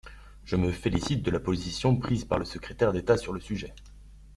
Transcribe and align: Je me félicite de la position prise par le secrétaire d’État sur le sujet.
Je 0.45 0.55
me 0.55 0.71
félicite 0.71 1.21
de 1.21 1.29
la 1.29 1.39
position 1.39 1.95
prise 1.95 2.25
par 2.25 2.39
le 2.39 2.45
secrétaire 2.45 2.91
d’État 2.91 3.17
sur 3.17 3.33
le 3.33 3.39
sujet. 3.39 3.75